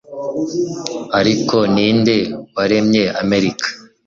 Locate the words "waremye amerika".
2.55-3.67